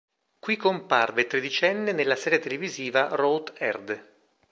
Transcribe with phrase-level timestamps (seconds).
[0.39, 4.13] Qui comparve tredicenne nella serie televisiva "Rote Erde".